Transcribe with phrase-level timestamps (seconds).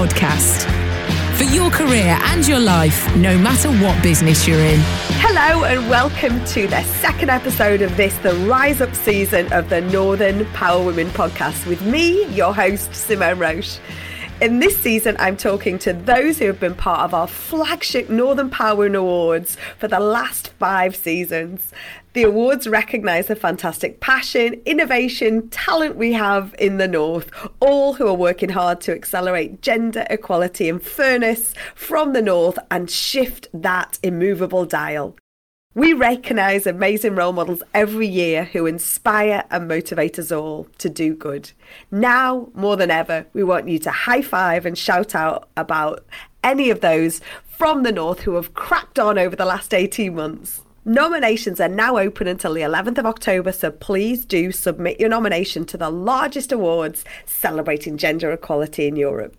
[0.00, 0.64] Podcast.
[1.36, 4.80] For your career and your life, no matter what business you're in.
[5.18, 9.82] Hello and welcome to the second episode of this, the Rise Up season of the
[9.82, 13.78] Northern Power Women podcast with me, your host, Simone Roche.
[14.40, 18.48] In this season, I'm talking to those who have been part of our flagship Northern
[18.48, 21.72] Power Women Awards for the last five seasons.
[22.12, 27.30] The awards recognise the fantastic passion, innovation, talent we have in the North,
[27.60, 32.90] all who are working hard to accelerate gender equality and fairness from the North and
[32.90, 35.16] shift that immovable dial.
[35.76, 41.14] We recognise amazing role models every year who inspire and motivate us all to do
[41.14, 41.52] good.
[41.92, 46.04] Now, more than ever, we want you to high five and shout out about
[46.42, 47.20] any of those
[47.56, 50.62] from the North who have cracked on over the last 18 months.
[50.86, 55.66] Nominations are now open until the 11th of October, so please do submit your nomination
[55.66, 59.36] to the largest awards celebrating gender equality in Europe.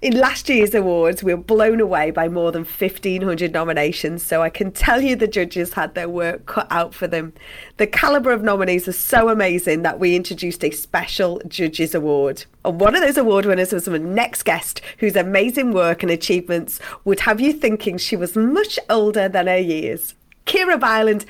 [0.00, 4.48] In last year's awards, we were blown away by more than 1,500 nominations, so I
[4.48, 7.32] can tell you the judges had their work cut out for them.
[7.78, 12.44] The calibre of nominees was so amazing that we introduced a special Judges Award.
[12.64, 16.78] And one of those award winners was my next guest, whose amazing work and achievements
[17.04, 20.14] would have you thinking she was much older than her years.
[20.46, 21.24] Kira Byland,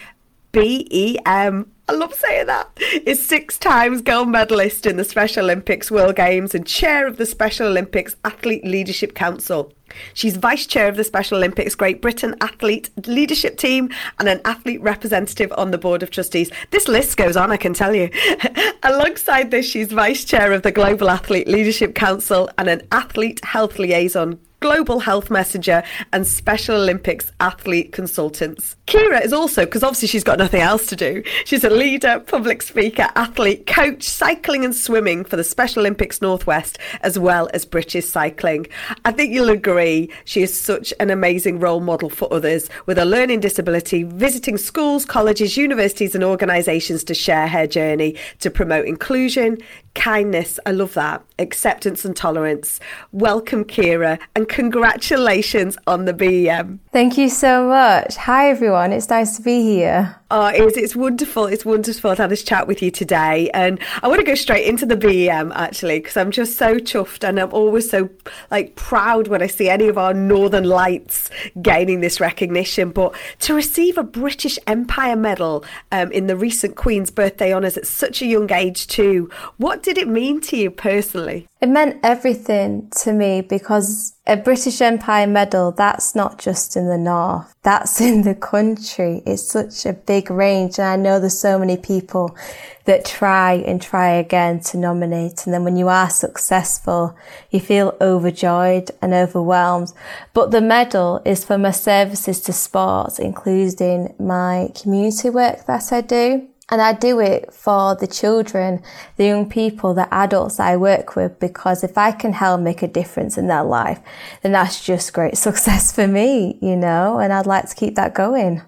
[0.52, 1.70] BEM.
[1.86, 2.70] I love saying that.
[3.04, 7.26] Is six times gold medalist in the Special Olympics, World Games, and chair of the
[7.26, 9.72] Special Olympics Athlete Leadership Council.
[10.14, 14.80] She's vice chair of the Special Olympics Great Britain Athlete Leadership Team and an athlete
[14.80, 16.50] representative on the Board of Trustees.
[16.70, 18.10] This list goes on, I can tell you.
[18.82, 23.78] Alongside this, she's vice chair of the Global Athlete Leadership Council and an athlete health
[23.78, 25.82] liaison global health messenger
[26.14, 28.76] and Special Olympics athlete consultants.
[28.86, 32.62] Kira is also, because obviously she's got nothing else to do, she's a leader, public
[32.62, 38.06] speaker, athlete, coach, cycling and swimming for the Special Olympics Northwest, as well as British
[38.06, 38.66] cycling.
[39.04, 43.04] I think you'll agree she is such an amazing role model for others with a
[43.04, 49.58] learning disability, visiting schools, colleges, universities, and organisations to share her journey to promote inclusion,
[49.94, 52.80] kindness, I love that, acceptance and tolerance.
[53.12, 56.78] Welcome, Kira, and congratulations on the BEM.
[56.92, 58.14] Thank you so much.
[58.16, 58.92] Hi, everyone.
[58.92, 60.16] It's nice to be here.
[60.36, 61.46] Oh, it's, it's wonderful.
[61.46, 63.50] It's wonderful to have this chat with you today.
[63.50, 67.22] And I want to go straight into the BEM actually, because I'm just so chuffed
[67.22, 68.10] and I'm always so
[68.50, 71.30] like proud when I see any of our Northern Lights
[71.62, 72.90] gaining this recognition.
[72.90, 77.86] But to receive a British Empire medal um, in the recent Queen's birthday honours at
[77.86, 81.46] such a young age too, what did it mean to you personally?
[81.60, 86.98] It meant everything to me because a British Empire medal, that's not just in the
[86.98, 89.22] north, that's in the country.
[89.24, 90.78] It's such a big range.
[90.78, 92.36] And I know there's so many people
[92.84, 95.46] that try and try again to nominate.
[95.46, 97.16] And then when you are successful,
[97.50, 99.92] you feel overjoyed and overwhelmed.
[100.32, 106.00] But the medal is for my services to sports, including my community work that I
[106.00, 106.48] do.
[106.70, 108.82] And I do it for the children,
[109.16, 112.88] the young people, the adults I work with, because if I can help make a
[112.88, 114.00] difference in their life,
[114.42, 118.14] then that's just great success for me, you know, and I'd like to keep that
[118.14, 118.62] going.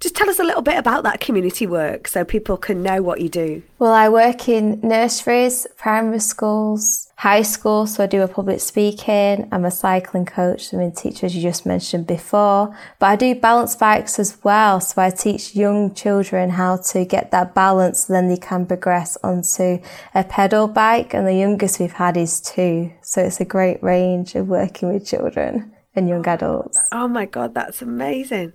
[0.00, 3.20] Just tell us a little bit about that community work so people can know what
[3.20, 3.62] you do.
[3.78, 9.46] Well, I work in nurseries, primary schools, high school, so I do a public speaking.
[9.52, 12.74] I'm a cycling coach, I'm a teacher, as you just mentioned before.
[12.98, 17.30] But I do balance bikes as well, so I teach young children how to get
[17.32, 19.82] that balance, so then they can progress onto
[20.14, 21.12] a pedal bike.
[21.12, 25.06] And the youngest we've had is two, so it's a great range of working with
[25.06, 25.74] children
[26.08, 26.78] young oh, adults.
[26.92, 28.52] Oh my God, that's amazing.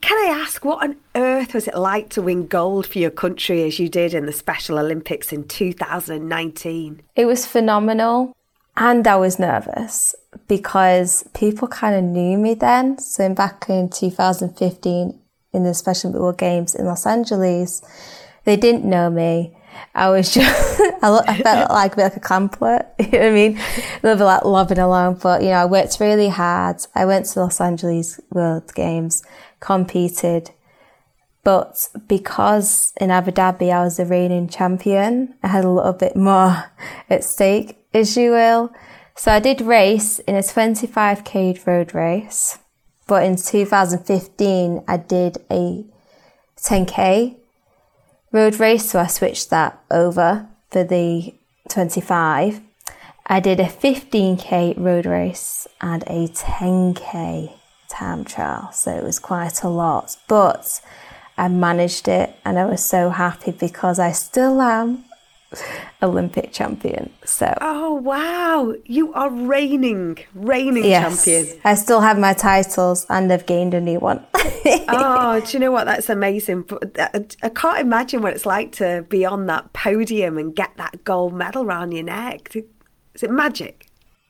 [0.00, 3.62] Can I ask, what on earth was it like to win gold for your country
[3.64, 7.02] as you did in the Special Olympics in 2019?
[7.16, 8.36] It was phenomenal.
[8.76, 10.16] And I was nervous
[10.48, 12.98] because people kind of knew me then.
[12.98, 15.20] So back in 2015
[15.52, 17.82] in the Special Olympic World Games in Los Angeles,
[18.44, 19.56] they didn't know me.
[19.94, 22.86] I was just, I, look, I felt like a bit like a clamper.
[22.98, 23.58] You know what I mean?
[23.58, 26.78] A little bit like lobbing along, but you know, I worked really hard.
[26.94, 29.22] I went to Los Angeles World Games,
[29.60, 30.50] competed,
[31.44, 36.16] but because in Abu Dhabi I was the reigning champion, I had a little bit
[36.16, 36.64] more
[37.10, 38.72] at stake, as you will.
[39.14, 42.58] So I did race in a 25k road race,
[43.06, 45.84] but in 2015 I did a
[46.56, 47.36] 10k
[48.34, 51.32] road race, so I switched that over for the
[51.68, 52.60] 25.
[53.26, 57.52] I did a 15k road race and a 10k
[57.88, 60.80] time trial, so it was quite a lot, but
[61.38, 65.04] I managed it and I was so happy because I still am
[66.02, 67.10] Olympic champion.
[67.24, 71.60] So Oh wow, you are reigning, reigning yes, champion.
[71.64, 74.24] I still have my titles and I've gained a new one.
[74.34, 75.84] oh, do you know what?
[75.84, 76.62] That's amazing.
[76.62, 80.76] But uh, I can't imagine what it's like to be on that podium and get
[80.76, 82.54] that gold medal around your neck.
[83.14, 83.86] Is it magic?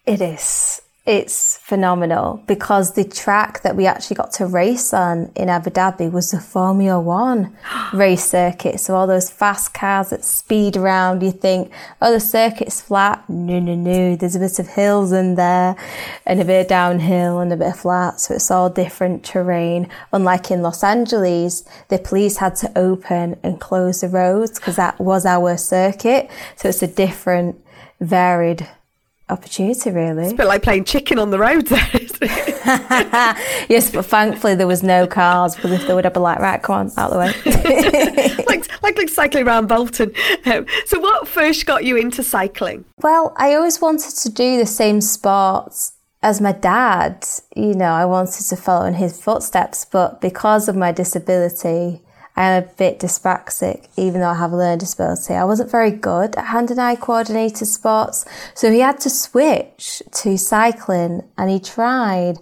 [0.06, 0.82] It is.
[1.06, 6.10] It's phenomenal because the track that we actually got to race on in Abu Dhabi
[6.10, 7.54] was the Formula One
[7.92, 8.80] race circuit.
[8.80, 11.70] So all those fast cars that speed around, you think,
[12.00, 13.22] oh, the circuit's flat.
[13.28, 14.16] No, no, no.
[14.16, 15.76] There's a bit of hills in there
[16.24, 18.18] and a bit downhill and a bit of flat.
[18.18, 19.90] So it's all different terrain.
[20.10, 24.98] Unlike in Los Angeles, the police had to open and close the roads because that
[24.98, 26.30] was our circuit.
[26.56, 27.60] So it's a different,
[28.00, 28.66] varied
[29.28, 30.24] opportunity really.
[30.24, 31.88] It's a bit like playing chicken on the road there.
[31.94, 32.28] isn't it?
[33.68, 35.56] yes, but thankfully there was no cars.
[35.56, 38.44] But if there would have been like, right, come on, out of the way.
[38.46, 40.12] like, like like cycling around Bolton.
[40.46, 42.84] Um, so, what first got you into cycling?
[43.02, 45.92] well, I always wanted to do the same sports
[46.22, 47.24] as my dad.
[47.56, 52.00] You know, I wanted to follow in his footsteps, but because of my disability,
[52.36, 55.34] I am a bit dyspraxic, even though I have a learning disability.
[55.34, 60.02] I wasn't very good at hand and eye coordinated sports, so he had to switch
[60.10, 62.38] to cycling and he tried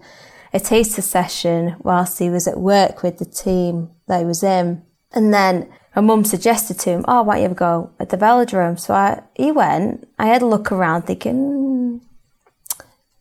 [0.55, 4.83] a taster session whilst he was at work with the team that he was in.
[5.12, 8.17] And then my mum suggested to him, Oh, why don't you ever go at the
[8.17, 8.79] velodrome?
[8.79, 10.09] So I, he went.
[10.19, 11.81] I had a look around thinking, "Hmm,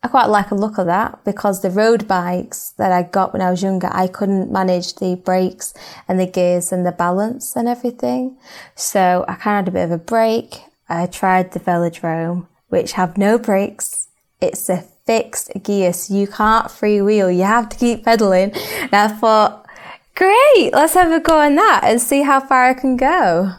[0.04, 3.42] I quite like a look of that because the road bikes that I got when
[3.42, 5.76] I was younger, I couldn't manage the brakes
[6.08, 8.36] and the gears and the balance and everything.
[8.76, 10.64] So I kind of had a bit of a break.
[10.90, 14.08] I tried the velodrome, which have no brakes.
[14.42, 17.36] It's a fixed gear, so you can't freewheel.
[17.36, 18.54] You have to keep pedaling.
[18.82, 19.68] And I thought,
[20.16, 23.54] great, let's have a go on that and see how far I can go.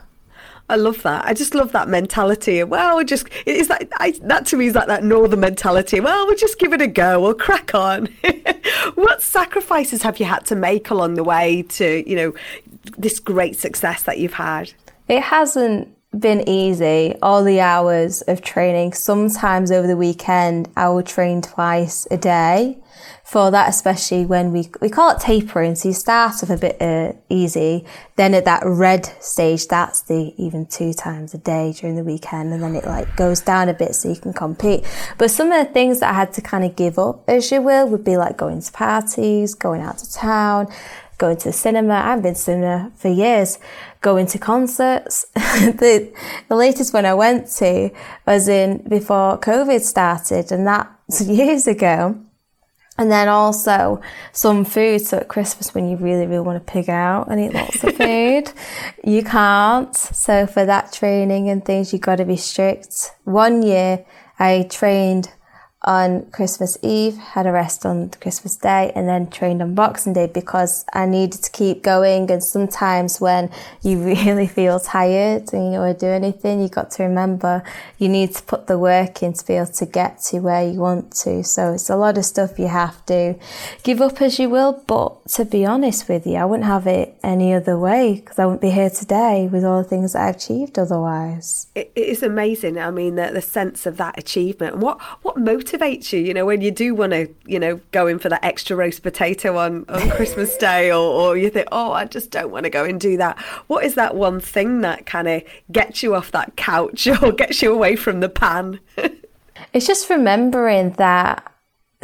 [0.69, 1.25] I love that.
[1.27, 2.63] I just love that mentality.
[2.65, 6.01] Well, we'll just is that I, that to me is like that northern mentality.
[6.01, 7.21] Well, we'll just give it a go.
[7.21, 8.07] We'll crack on.
[8.95, 12.35] what sacrifices have you had to make along the way to you know
[12.97, 14.73] this great success that you've had?
[15.09, 17.15] It hasn't been easy.
[17.23, 18.93] All the hours of training.
[18.93, 22.79] Sometimes over the weekend, I will train twice a day.
[23.33, 25.75] For that, especially when we we call it tapering.
[25.75, 27.87] So you start off a bit uh, easy,
[28.17, 32.53] then at that red stage, that's the even two times a day during the weekend,
[32.53, 34.85] and then it like goes down a bit so you can compete.
[35.17, 37.63] But some of the things that I had to kind of give up, as you
[37.63, 40.71] will, would be like going to parties, going out to town,
[41.17, 41.95] going to the cinema.
[41.95, 43.59] I haven't been to cinema for years.
[44.03, 45.25] Going to concerts.
[45.35, 46.13] the,
[46.51, 47.93] the latest one I went to
[48.27, 52.23] was in before COVID started, and that's years ago.
[52.99, 54.01] And then also
[54.33, 55.01] some food.
[55.01, 57.97] So at Christmas, when you really, really want to pig out and eat lots of
[57.97, 58.53] food,
[59.03, 59.97] you can't.
[59.97, 63.13] So for that training and things, you've got to be strict.
[63.25, 64.05] One year
[64.39, 65.33] I trained
[65.85, 70.27] on Christmas Eve, had a rest on Christmas Day, and then trained on Boxing Day
[70.27, 72.31] because I needed to keep going.
[72.31, 73.51] And sometimes when
[73.83, 77.65] you really feel tired and you don't want to do anything, you got to remember
[77.99, 80.79] you need to put the work in to be able to get to where you
[80.79, 81.43] want to.
[81.43, 83.35] So it's a lot of stuff you have to
[83.83, 84.83] give up as you will.
[84.87, 88.47] But to be honest with you, I wouldn't have it any other way because I
[88.47, 91.67] wouldn't be here today with all the things I achieved otherwise.
[91.75, 92.79] It, is amazing.
[92.79, 94.75] I mean, the, the sense of that achievement.
[94.75, 96.21] And what what motivates you?
[96.21, 99.03] You know, when you do want to, you know, go in for that extra roast
[99.03, 102.71] potato on on Christmas Day, or, or you think, oh, I just don't want to
[102.71, 103.39] go and do that.
[103.67, 107.63] What is that one thing that kind of gets you off that couch or gets
[107.63, 108.81] you away from the pan?
[109.73, 111.51] It's just remembering that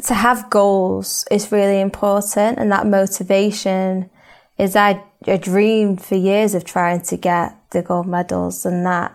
[0.05, 4.09] to have goals is really important and that motivation
[4.57, 9.15] is I, I dreamed for years of trying to get the gold medals and that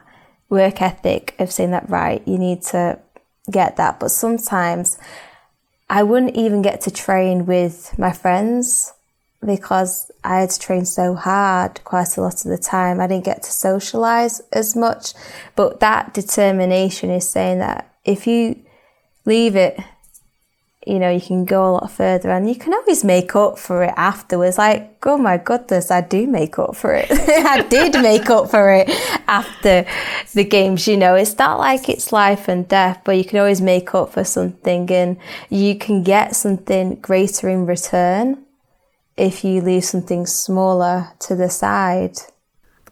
[0.50, 3.00] work ethic of saying that right, you need to
[3.52, 4.00] get that.
[4.00, 4.98] But sometimes
[5.90, 8.94] I wouldn't even get to train with my friends
[9.46, 13.00] because I had to train so hard quite a lot of the time.
[13.00, 15.14] I didn't get to socialize as much.
[15.56, 18.62] But that determination is saying that if you
[19.26, 19.80] leave it,
[20.86, 23.84] you know, you can go a lot further and you can always make up for
[23.84, 24.58] it afterwards.
[24.58, 27.08] Like, oh my goodness, I do make up for it.
[27.12, 28.90] I did make up for it
[29.28, 29.86] after
[30.34, 31.16] the games, you know.
[31.16, 34.92] It's not like it's life and death, but you can always make up for something
[34.92, 35.18] and
[35.50, 38.44] you can get something greater in return
[39.16, 42.18] if you leave something smaller to the side.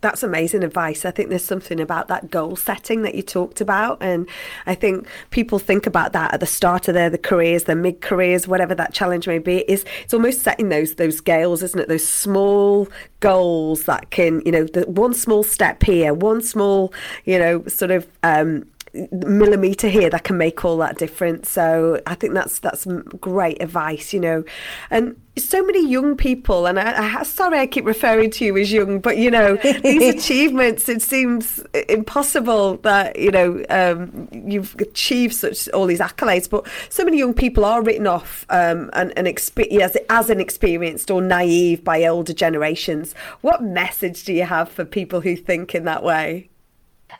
[0.01, 1.05] That's amazing advice.
[1.05, 3.99] I think there's something about that goal setting that you talked about.
[4.01, 4.27] And
[4.65, 8.01] I think people think about that at the start of their the careers, their mid
[8.01, 9.59] careers, whatever that challenge may be.
[9.71, 11.87] Is it's almost setting those those scales, isn't it?
[11.87, 12.87] Those small
[13.19, 16.91] goals that can, you know, the one small step here, one small,
[17.25, 21.49] you know, sort of um, millimeter here that can make all that difference.
[21.49, 22.85] So I think that's that's
[23.19, 24.43] great advice, you know.
[24.89, 28.71] And so many young people, and I, I sorry I keep referring to you as
[28.71, 30.89] young, but you know these achievements.
[30.89, 37.05] It seems impossible that you know um, you've achieved such all these accolades, but so
[37.05, 41.83] many young people are written off um, and, and expe- as as inexperienced or naive
[41.83, 43.13] by older generations.
[43.41, 46.50] What message do you have for people who think in that way?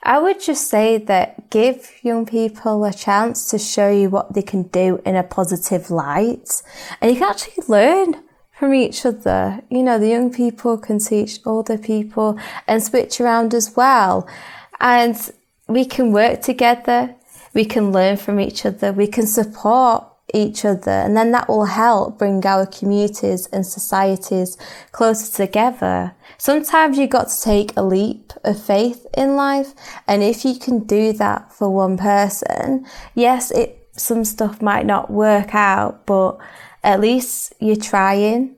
[0.03, 4.41] I would just say that give young people a chance to show you what they
[4.41, 6.61] can do in a positive light.
[6.99, 8.23] And you can actually learn
[8.57, 9.61] from each other.
[9.69, 14.27] You know, the young people can teach older people and switch around as well.
[14.79, 15.15] And
[15.67, 17.15] we can work together.
[17.53, 18.91] We can learn from each other.
[18.93, 20.91] We can support each other.
[20.91, 24.57] And then that will help bring our communities and societies
[24.91, 26.13] closer together.
[26.37, 29.73] Sometimes you've got to take a leap of faith in life.
[30.07, 32.85] And if you can do that for one person,
[33.15, 36.37] yes, it, some stuff might not work out, but
[36.83, 38.55] at least you're trying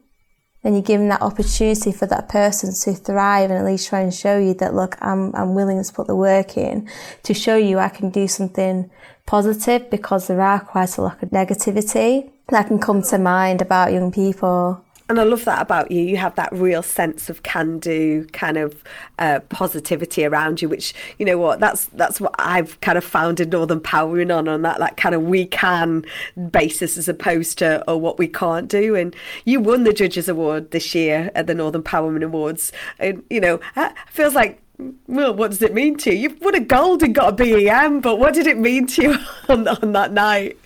[0.63, 4.13] and you're giving that opportunity for that person to thrive and at least try and
[4.13, 6.89] show you that look I'm I'm willing to put the work in
[7.23, 8.89] to show you I can do something
[9.25, 13.93] positive because there are quite a lot of negativity that can come to mind about
[13.93, 14.82] young people.
[15.09, 16.01] And I love that about you.
[16.01, 18.83] You have that real sense of can-do kind of
[19.19, 23.39] uh, positivity around you, which you know what that's that's what I've kind of found
[23.39, 26.05] in Northern Powering on on that that kind of we can
[26.51, 28.95] basis as opposed to oh what we can't do.
[28.95, 33.23] And you won the Judges Award this year at the Northern Power Women Awards, and
[33.29, 34.61] you know it feels like
[35.07, 36.29] well, what does it mean to you?
[36.29, 39.17] You've won a gold and got a BEM, but what did it mean to you
[39.49, 40.57] on, on that night?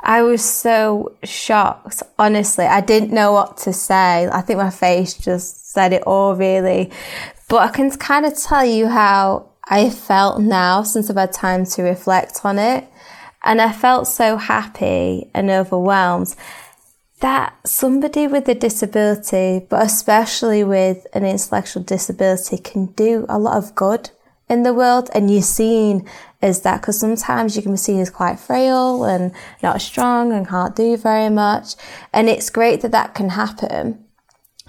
[0.00, 2.02] I was so shocked.
[2.18, 4.28] Honestly, I didn't know what to say.
[4.30, 6.90] I think my face just said it all really.
[7.48, 11.64] But I can kind of tell you how I felt now since I've had time
[11.66, 12.86] to reflect on it.
[13.42, 16.34] And I felt so happy and overwhelmed
[17.20, 23.56] that somebody with a disability, but especially with an intellectual disability, can do a lot
[23.56, 24.10] of good
[24.48, 25.08] in the world.
[25.14, 26.06] And you're seen
[26.42, 30.48] as that because sometimes you can be seen as quite frail and not strong and
[30.48, 31.74] can't do very much.
[32.12, 34.04] And it's great that that can happen.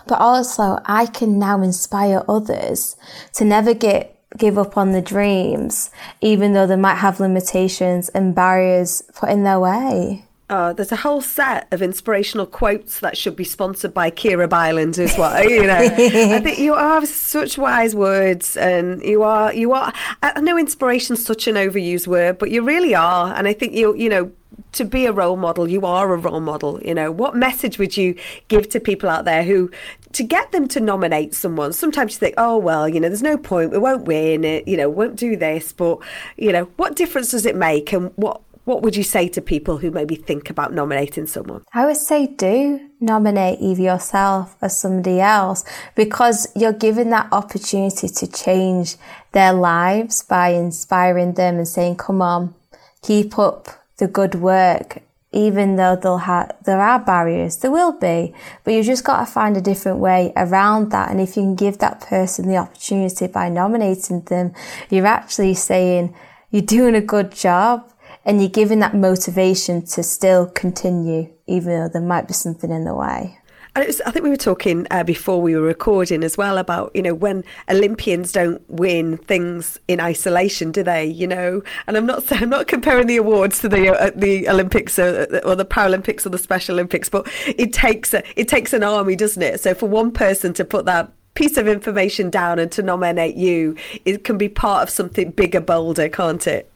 [0.07, 2.95] But also, I can now inspire others
[3.33, 5.89] to never get give up on the dreams,
[6.21, 10.26] even though they might have limitations and barriers put in their way.
[10.49, 14.97] Uh, there's a whole set of inspirational quotes that should be sponsored by Kira Byland
[14.97, 15.43] as well.
[15.43, 19.91] You know, I think you have such wise words, and you are you are.
[20.23, 23.33] I know inspiration's such an overused word, but you really are.
[23.33, 24.31] And I think you you know
[24.73, 26.81] to be a role model, you are a role model.
[26.83, 28.15] You know, what message would you
[28.47, 29.71] give to people out there who,
[30.13, 31.73] to get them to nominate someone?
[31.73, 33.71] Sometimes you think, oh well, you know, there's no point.
[33.71, 34.43] We won't win.
[34.43, 35.73] It, you know, won't do this.
[35.73, 35.99] But
[36.37, 37.91] you know, what difference does it make?
[37.91, 41.63] And what what would you say to people who maybe think about nominating someone?
[41.73, 45.63] I would say do nominate either yourself or somebody else
[45.95, 48.97] because you're given that opportunity to change
[49.31, 52.55] their lives by inspiring them and saying, come on,
[53.01, 53.69] keep up
[53.99, 55.01] the good work.
[55.31, 56.17] Even though they'll
[56.65, 58.33] there are barriers, there will be,
[58.65, 61.09] but you've just got to find a different way around that.
[61.09, 64.53] And if you can give that person the opportunity by nominating them,
[64.89, 66.13] you're actually saying
[66.49, 67.89] you're doing a good job
[68.27, 72.83] and you're given that motivation to still continue, even though there might be something in
[72.83, 73.39] the way.
[73.73, 76.91] And was, I think we were talking uh, before we were recording as well about
[76.93, 81.05] you know when Olympians don't win things in isolation, do they?
[81.05, 84.99] You know, and I'm not I'm not comparing the awards to the uh, the Olympics
[84.99, 88.83] or, or the Paralympics or the Special Olympics, but it takes a, it takes an
[88.83, 89.61] army, doesn't it?
[89.61, 93.75] So for one person to put that piece of information down and to nominate you,
[94.03, 96.69] it can be part of something bigger, bolder, can't it?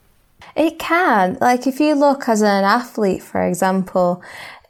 [0.56, 1.38] It can.
[1.40, 4.22] Like if you look as an athlete, for example,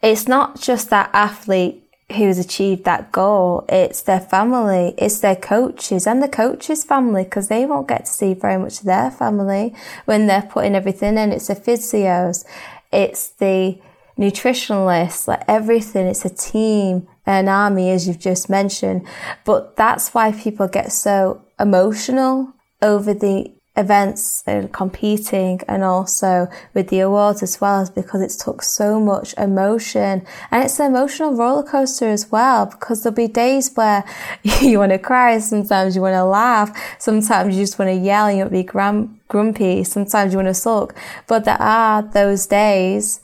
[0.01, 1.83] it's not just that athlete
[2.15, 3.65] who's achieved that goal.
[3.69, 8.11] It's their family, it's their coaches and the coaches' family because they won't get to
[8.11, 9.73] see very much of their family
[10.05, 11.31] when they're putting everything in.
[11.31, 12.45] It's the physios,
[12.91, 13.79] it's the
[14.17, 16.07] nutritionalists, like everything.
[16.07, 19.07] It's a team, an army, as you've just mentioned.
[19.45, 26.87] But that's why people get so emotional over the events and competing and also with
[26.89, 30.25] the awards as well because it's took so much emotion.
[30.51, 34.03] And it's an emotional roller coaster as well because there'll be days where
[34.61, 36.69] you want to cry sometimes you want to laugh
[36.99, 40.53] sometimes you just want to yell and you'll be gram- grumpy sometimes you want to
[40.53, 40.95] sulk.
[41.27, 43.21] But there are those days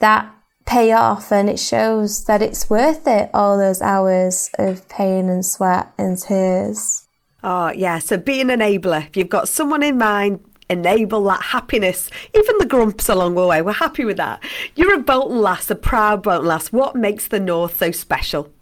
[0.00, 0.34] that
[0.66, 5.44] pay off and it shows that it's worth it all those hours of pain and
[5.44, 7.07] sweat and tears
[7.42, 7.98] Oh, yeah.
[7.98, 9.06] So be an enabler.
[9.06, 10.40] If you've got someone in mind,
[10.70, 13.62] enable that happiness, even the grumps along the way.
[13.62, 14.42] We're happy with that.
[14.74, 16.72] You're a Bolton lass, a proud Bolton lass.
[16.72, 18.52] What makes the North so special?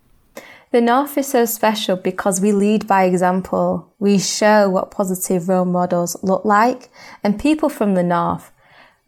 [0.73, 3.93] The North is so special because we lead by example.
[3.99, 6.91] We show what positive role models look like
[7.23, 8.53] and people from the North.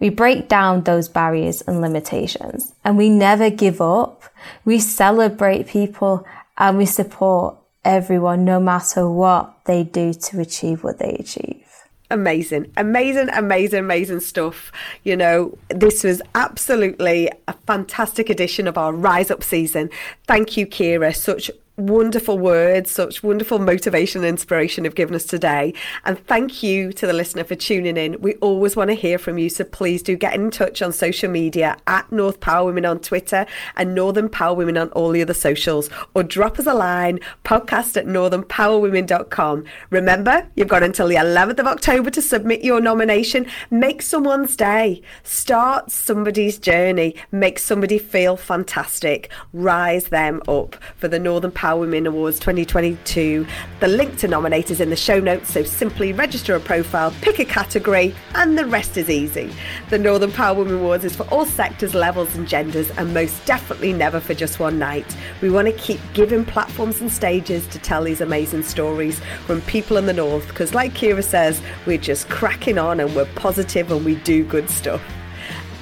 [0.00, 4.22] We break down those barriers and limitations and we never give up.
[4.64, 6.24] We celebrate people
[6.56, 7.57] and we support
[7.88, 11.64] everyone no matter what they do to achieve what they achieve.
[12.10, 14.70] Amazing, amazing, amazing, amazing stuff.
[15.04, 19.88] You know, this was absolutely a fantastic edition of our Rise Up season.
[20.26, 21.16] Thank you, Kira.
[21.16, 25.72] Such wonderful words, such wonderful motivation and inspiration have given us today.
[26.04, 28.20] And thank you to the listener for tuning in.
[28.20, 31.30] We always want to hear from you, so please do get in touch on social
[31.30, 35.34] media at North Power Women on Twitter and Northern Power Women on all the other
[35.34, 39.64] socials, or drop us a line, podcast at northernpowerwomen.com.
[39.90, 43.46] Remember, you've got until the 11th of October to submit your nomination.
[43.70, 51.20] Make someone's day, start somebody's journey, make somebody feel fantastic, rise them up for the
[51.20, 53.46] Northern Power Women Awards 2022.
[53.80, 57.38] The link to nominate is in the show notes, so simply register a profile, pick
[57.38, 59.52] a category, and the rest is easy.
[59.90, 63.92] The Northern Power Women Awards is for all sectors, levels, and genders, and most definitely
[63.92, 65.16] never for just one night.
[65.42, 69.96] We want to keep giving platforms and stages to tell these amazing stories from people
[69.96, 74.04] in the North, because, like Kira says, we're just cracking on and we're positive and
[74.04, 75.02] we do good stuff.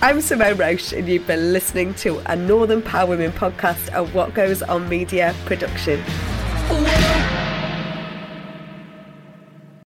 [0.02, 4.34] I'm Simone Roche, and you've been listening to a Northern Power Women podcast of What
[4.34, 6.02] Goes On Media production.